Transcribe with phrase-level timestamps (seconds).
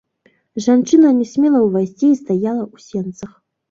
[0.67, 3.43] Жанчына не смела ўвайсці і стаяла ў сенцах.